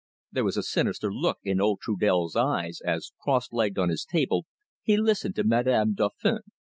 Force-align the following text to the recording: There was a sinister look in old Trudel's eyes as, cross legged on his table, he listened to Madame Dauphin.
There 0.31 0.43
was 0.43 0.57
a 0.57 0.63
sinister 0.63 1.13
look 1.13 1.37
in 1.43 1.61
old 1.61 1.81
Trudel's 1.81 2.35
eyes 2.35 2.81
as, 2.83 3.11
cross 3.21 3.49
legged 3.51 3.77
on 3.77 3.89
his 3.89 4.03
table, 4.03 4.47
he 4.81 4.97
listened 4.97 5.35
to 5.35 5.43
Madame 5.43 5.93
Dauphin. 5.93 6.39